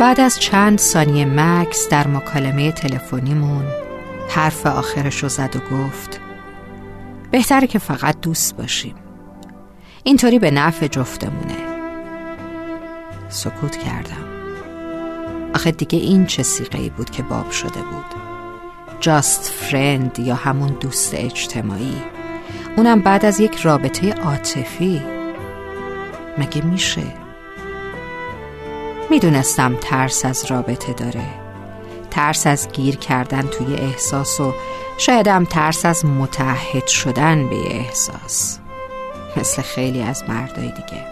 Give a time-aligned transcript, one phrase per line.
[0.00, 3.64] بعد از چند ثانیه مکس در مکالمه تلفنیمون
[4.28, 6.20] حرف آخرش رو زد و گفت
[7.30, 9.01] بهتره که فقط دوست باشیم.
[10.04, 11.56] اینطوری به نفع جفتمونه.
[13.28, 14.24] سکوت کردم.
[15.54, 18.04] آخه دیگه این چه سیقه ای بود که باب شده بود؟
[19.00, 22.02] جاست فرند یا همون دوست اجتماعی.
[22.76, 25.02] اونم بعد از یک رابطه عاطفی.
[26.38, 27.02] مگه میشه؟
[29.10, 31.24] می‌دونستم ترس از رابطه داره.
[32.10, 34.52] ترس از گیر کردن توی احساس و
[34.98, 38.61] شایدم ترس از متحد شدن به احساس.
[39.36, 41.04] مثل خیلی از مردای دیگه.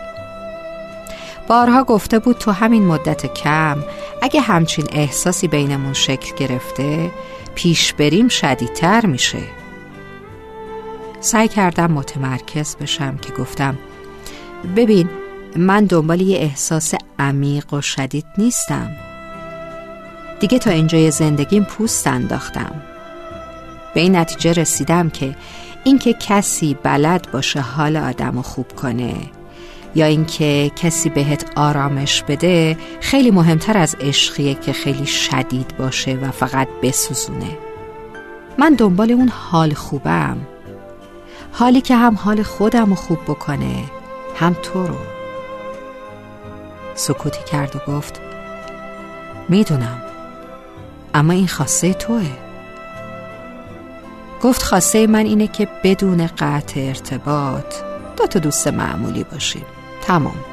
[1.49, 3.85] بارها گفته بود تو همین مدت کم
[4.23, 7.11] اگه همچین احساسی بینمون شکل گرفته
[7.55, 9.43] پیش بریم شدیدتر میشه.
[11.21, 13.79] سعی کردم متمرکز بشم که گفتم
[14.77, 15.09] ببین
[15.57, 18.91] من دنبال یه احساس عمیق و شدید نیستم.
[20.41, 22.83] دیگه تا اینجای زندگیم پوست انداختم.
[23.95, 25.37] به این نتیجه رسیدم که
[25.85, 29.15] اینکه کسی بلد باشه حال آدم رو خوب کنه
[29.95, 36.31] یا اینکه کسی بهت آرامش بده خیلی مهمتر از عشقیه که خیلی شدید باشه و
[36.31, 37.59] فقط بسوزونه.
[38.59, 40.37] من دنبال اون حال خوبم.
[41.53, 43.85] حالی که هم حال خودم رو خوب بکنه
[44.37, 44.97] هم تو رو.
[46.95, 48.21] سکوتی کرد و گفت
[49.49, 50.03] می‌دونم
[51.15, 52.50] اما این خواسته توه.
[54.43, 57.75] گفت خواسته من اینه که بدون قطع ارتباط
[58.17, 59.65] دو تا دوست معمولی باشیم.
[60.03, 60.45] تمام.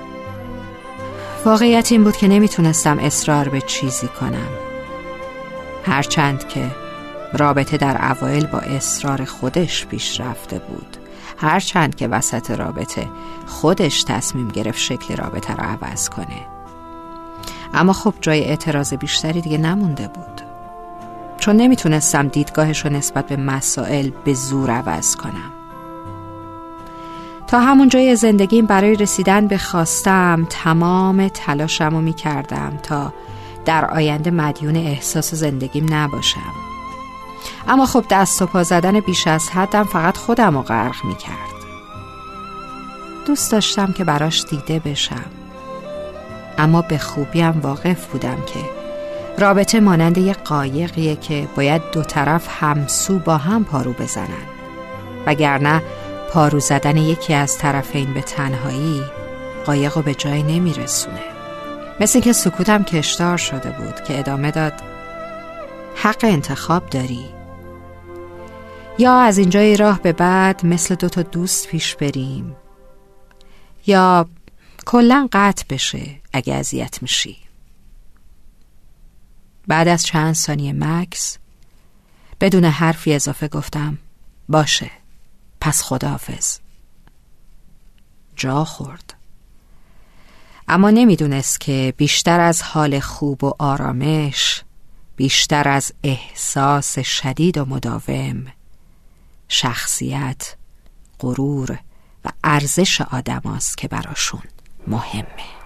[1.45, 4.49] واقعیت این بود که نمی‌تونستم اصرار به چیزی کنم.
[5.85, 6.71] هرچند که
[7.33, 10.97] رابطه در اوایل با اصرار خودش پیش رفته بود.
[11.37, 13.07] هرچند که وسط رابطه
[13.47, 16.47] خودش تصمیم گرفت شکل رابطه را عوض کنه.
[17.73, 20.46] اما خب جای اعتراض بیشتری دیگه نمونده بود.
[21.47, 25.51] چون نمی‌تونستم دیدگاهش رو نسبت به مسائل به زور عوض کنم.
[27.47, 33.13] تا همون جای زندگیم برای رسیدن به خواستم تمام تلاشم رو می‌کردم تا
[33.65, 36.53] در آینده مدیون احساس زندگیم نباشم.
[37.67, 41.57] اما خب دست و پا زدن بیش از حدم فقط خودم رو غرق می کرد
[43.27, 45.25] دوست داشتم که براش دیده بشم.
[46.57, 48.76] اما به خوبیم واقف بودم که
[49.39, 54.47] رابطه مانند یک قایقیه که باید دو طرف همسو با هم پارو بزنن.
[55.25, 55.81] وگرنه
[56.31, 59.01] پارو زدن یکی از طرفین به تنهایی
[59.65, 61.21] قایق رو به جای نمیرسونه.
[61.99, 64.73] مثل که سکوتم کشدار شده بود که ادامه داد
[65.95, 67.25] حق انتخاب داری.
[68.97, 72.55] یا از اینجای راه به بعد مثل دوتا دوست پیش بریم.
[73.87, 74.25] یا
[74.85, 76.01] کلا قطع بشه
[76.33, 77.46] اگه اذیت میشی.
[79.67, 81.37] بعد از چند ثانیه مکس
[82.41, 83.97] بدون حرفی اضافه گفتم
[84.49, 84.91] باشه
[85.61, 86.59] پس خداحافظ.
[88.35, 89.13] جا خورد.
[90.67, 94.63] اما نمی‌دونست که بیشتر از حال خوب و آرامش
[95.15, 98.45] بیشتر از احساس شدید و مداوم
[99.47, 100.55] شخصیت
[101.19, 101.79] غرور
[102.25, 104.43] و ارزش آدم است که براشون
[104.87, 105.56] مهمه.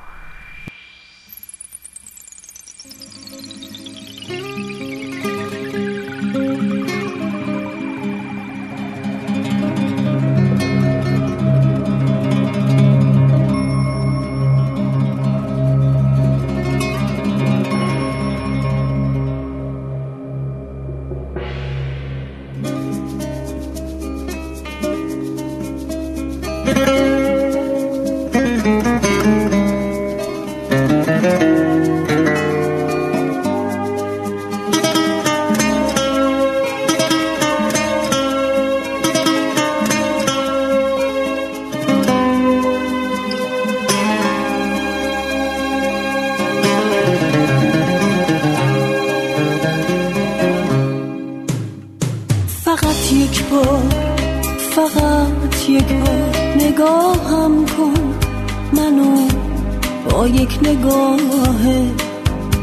[60.36, 61.62] یک نگاه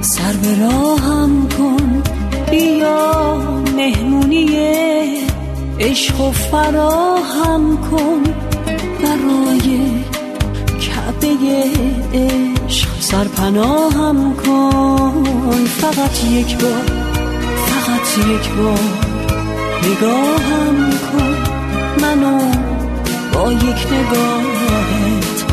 [0.00, 2.02] سر به راهم کن.
[2.50, 3.36] بیا
[3.76, 4.48] مهمونی
[5.80, 8.22] عشق و فراهم کن.
[9.02, 9.78] برای
[12.14, 15.64] عشق سرپناهم کن.
[15.64, 16.82] فقط یک بار
[17.66, 18.78] فقط یک بار
[19.84, 21.34] نگاهم کن.
[22.02, 22.38] منو
[23.32, 25.44] با یک نگاهت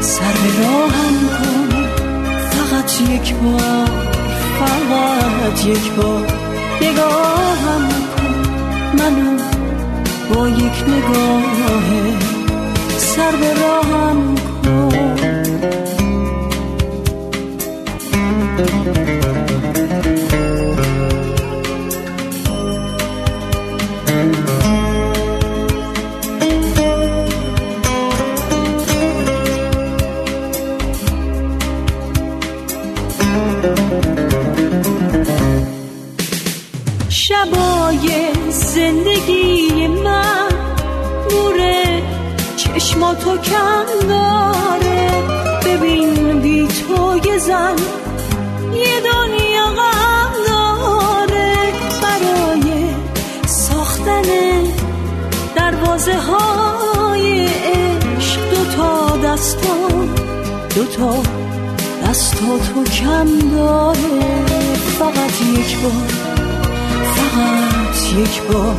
[0.00, 1.63] سر به راهم کن.
[2.84, 3.88] فقط یک بار
[4.58, 6.26] فقط یک بار
[6.82, 8.34] نگاهم کن.
[8.98, 9.38] منو
[10.34, 11.42] با یک نگاه
[12.96, 14.34] سر به راهم
[14.64, 15.03] شبای
[42.74, 45.22] چشماتو کم داره.
[45.66, 47.76] ببین بی تو یه زن
[48.74, 51.72] یه دنیا غم داره.
[52.02, 52.86] برای
[53.46, 54.22] ساختن
[55.56, 59.76] دروازه های عشق دوتا دستا
[60.74, 61.22] دوتا
[62.06, 64.34] دستا تو کم داره.
[64.98, 66.08] فقط یک بار
[67.14, 68.74] فقط یک بار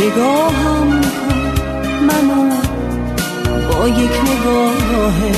[0.00, 1.36] نگاهم کن.
[2.06, 2.75] منو
[3.70, 5.32] با یک نگاه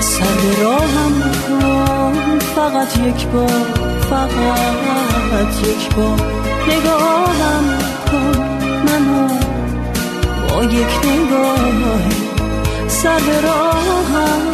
[0.00, 3.66] سر راهم کن فقط یک بار
[4.10, 6.20] فقط یک بار.
[6.68, 7.64] نگاهم
[8.10, 8.38] کن
[8.86, 9.28] منو
[10.48, 12.08] با یک نگاه
[12.88, 14.49] سر راهم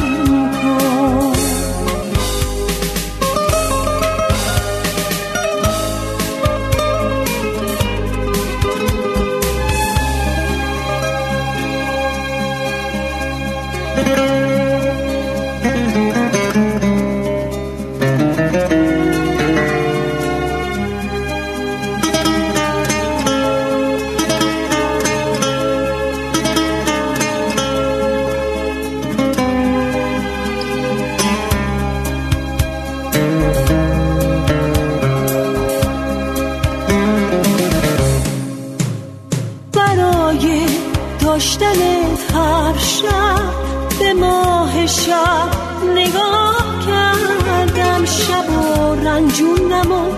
[41.58, 45.49] داشتنت هر شب به ماه شب
[45.94, 50.11] نگاه کردم شب و رنجوندم و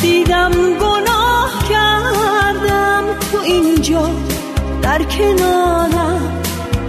[0.00, 3.04] دیدم گناه کردم.
[3.32, 4.10] تو اینجا
[4.82, 6.42] در کنارم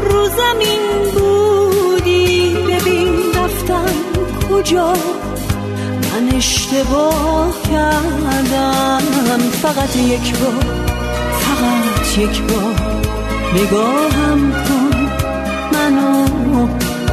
[0.09, 2.57] رو زمین بودی.
[2.69, 3.93] ببین رفتم
[4.49, 4.93] کجا؟
[6.13, 9.01] من اشتباه کردم.
[9.61, 10.65] فقط یک بار
[11.39, 12.90] فقط یک بار.
[13.55, 14.95] نگاهم کن
[15.73, 16.25] منو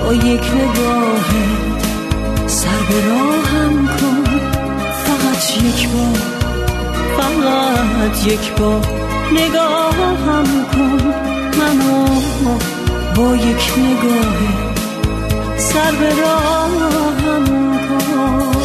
[0.04, 1.28] با یک نگاه
[2.46, 4.24] سر به راهم کن.
[5.04, 6.38] فقط یک بار
[7.16, 8.86] فقط یک بار
[9.32, 11.14] نگاهم کن
[11.58, 12.06] منو
[13.16, 14.38] با یک نگاه
[15.56, 17.44] سر به راهم
[17.88, 18.57] کن.